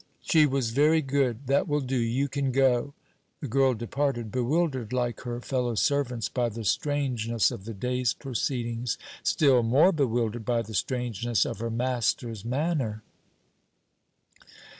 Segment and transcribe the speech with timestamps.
[0.23, 1.45] "She was very good.
[1.45, 2.95] That will do; you can go."
[3.39, 8.97] The girl departed, bewildered like her fellow servants by the strangeness of the day's proceedings,
[9.21, 13.03] still more bewildered by the strangeness of her master's manner.